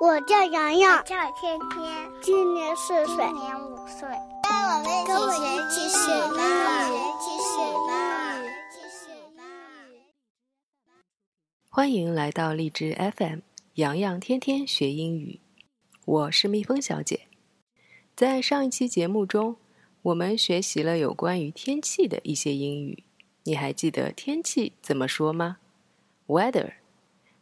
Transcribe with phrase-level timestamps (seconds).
[0.00, 4.08] 我叫洋洋，叫天天，今年四岁，今年五岁。
[5.06, 6.40] 跟我们一起学英
[6.88, 7.76] 语，一起学英
[8.40, 9.36] 语，一起学英
[9.92, 10.00] 语。
[11.68, 13.40] 欢迎来到荔枝 FM，
[13.74, 15.40] 洋洋天天学英语。
[16.06, 17.26] 我是蜜蜂小姐。
[18.16, 19.56] 在上一期节目中，
[20.00, 23.04] 我们学习了有关于天气的一些英语。
[23.44, 25.58] 你还记得天气怎么说吗
[26.26, 26.76] ？Weather。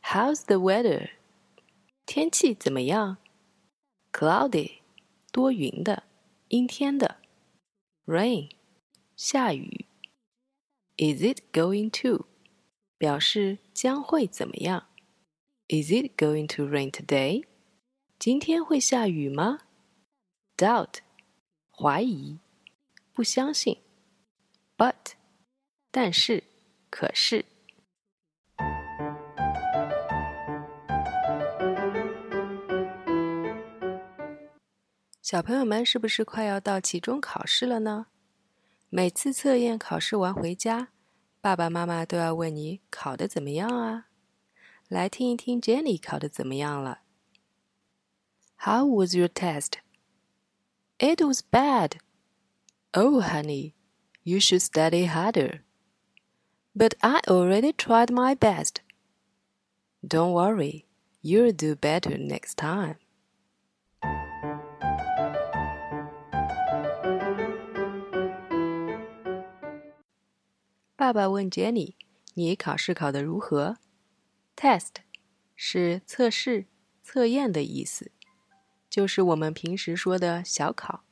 [0.02, 1.10] How's the weather？
[2.08, 3.18] 天气怎么样
[4.12, 4.78] ？Cloudy，
[5.30, 6.04] 多云的，
[6.48, 7.18] 阴天的。
[8.06, 8.50] Rain，
[9.14, 9.84] 下雨。
[10.96, 12.24] Is it going to？
[12.96, 14.88] 表示将会怎么样
[15.68, 17.44] ？Is it going to rain today？
[18.18, 19.58] 今天会下雨吗
[20.56, 21.00] ？Doubt，
[21.70, 22.38] 怀疑，
[23.12, 23.76] 不相信。
[24.78, 25.12] But，
[25.90, 26.44] 但是，
[26.88, 27.44] 可是。
[35.27, 38.07] 小朋友们是不是快要到期中考试了呢？
[38.89, 40.89] 每次测验考试完回家，
[41.39, 44.07] 爸爸妈妈都要问你考得怎么样啊？
[44.87, 46.99] 来听一听 Jenny 考得怎么样了。
[48.57, 49.79] How was your test?
[50.99, 51.93] It was bad.
[52.91, 53.73] Oh, honey,
[54.23, 55.61] you should study harder.
[56.75, 58.81] But I already tried my best.
[60.01, 60.85] Don't worry,
[61.21, 62.97] you'll do better next time.
[70.98, 71.94] 爸爸问 Jenny：“
[72.34, 73.78] 你考试考得如何
[74.56, 74.94] ？”Test
[75.54, 76.66] 是测试、
[77.04, 78.10] 测验的意思，
[78.90, 81.04] 就是我们平时说的小考。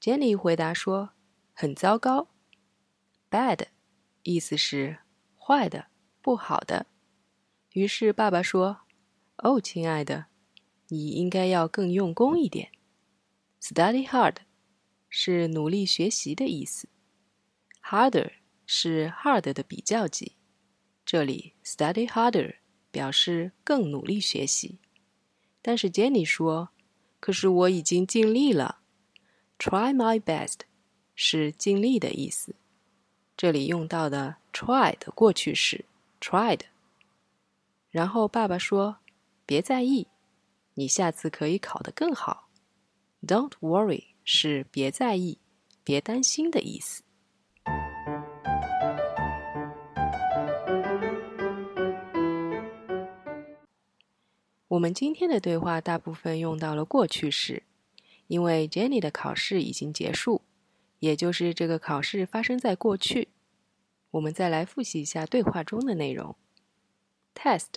[0.00, 1.10] Jenny 回答说
[1.52, 2.28] ：“很糟糕。
[3.30, 3.66] ”Bad
[4.22, 5.00] 意思是
[5.38, 5.88] 坏的、
[6.22, 6.86] 不好的。
[7.72, 8.78] 于是爸爸说
[9.44, 10.28] ：“哦，亲爱的，
[10.88, 12.70] 你应该要更用功一点。
[13.60, 14.36] ”Study hard
[15.10, 16.88] 是努力学习的意思。
[17.82, 18.32] Harder。
[18.66, 20.32] 是 hard 的比较级，
[21.04, 22.56] 这里 study harder
[22.90, 24.78] 表示更努力学习。
[25.62, 26.70] 但是 Jenny 说
[27.20, 28.80] ：“可是我已经尽力了。
[29.58, 30.60] ”Try my best
[31.14, 32.54] 是尽力的意思，
[33.36, 35.86] 这里用到的 try 的过去式
[36.20, 36.60] tried。
[37.90, 38.98] 然后爸爸说
[39.46, 40.08] ：“别在意，
[40.74, 42.50] 你下次可以考得更好。
[43.26, 45.38] ”Don't worry 是别在意、
[45.82, 47.02] 别担心的意思。
[54.68, 57.62] 我们今天的对话大部分用到了过去式，
[58.26, 60.42] 因为 Jenny 的考试已经结束，
[60.98, 63.28] 也就是这个考试发生在过去。
[64.10, 66.34] 我们再来复习一下对话中的内容
[67.32, 67.74] ：test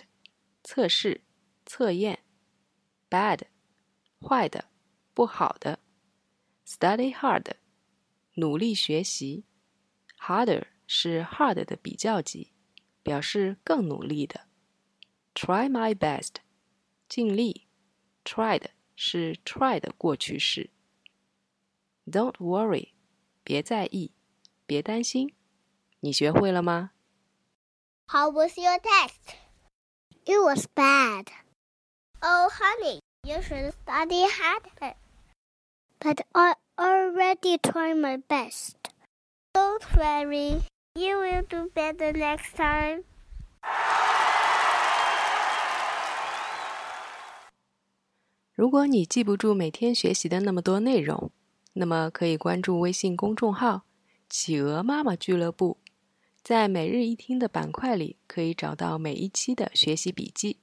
[0.64, 1.20] 测试、
[1.64, 2.24] 测验
[3.08, 3.42] ；bad
[4.20, 4.64] 坏的、
[5.14, 5.78] 不好的
[6.66, 7.52] ；study hard
[8.34, 9.44] 努力学习
[10.18, 12.50] ；harder 是 hard 的比较级，
[13.04, 14.40] 表示更努力的
[15.36, 16.40] ；try my best。
[17.09, 17.67] 尽力，
[18.23, 20.69] tried 是 try 的过去式。
[22.05, 22.93] Don't worry，
[23.43, 24.11] 别在意，
[24.65, 25.33] 别担心。
[26.01, 26.91] 你学会了吗？
[28.07, 29.35] How was your test?
[30.25, 31.27] It was bad.
[32.21, 34.95] Oh, honey, you should study harder.
[35.99, 38.75] But I already tried my best.
[39.53, 40.61] Don't worry,
[40.93, 43.03] you will do better next time.
[48.60, 51.30] 如果你记不住每天学习的那么多内容，
[51.72, 53.84] 那么可以关注微信公众号
[54.28, 55.78] “企鹅妈妈俱乐部”。
[56.44, 60.58] 在每日一听的板块里，可以找到每一期的学习笔记。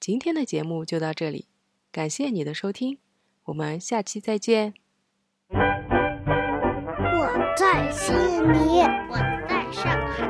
[0.00, 1.48] 今天的节目就到这里，
[1.92, 2.96] 感谢你的收听，
[3.44, 4.72] 我们下期再见。
[5.50, 5.60] 我
[7.58, 8.80] 在悉尼，
[9.10, 10.24] 我在上海，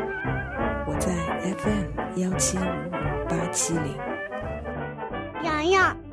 [0.89, 1.15] 我在
[1.59, 2.63] FM 幺七五
[3.29, 3.97] 八七零。
[5.45, 6.08] 洋洋。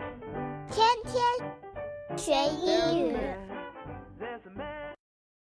[0.71, 3.15] 天天学英语。